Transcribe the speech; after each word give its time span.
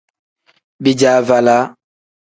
Bijaavalaa. 0.83 1.63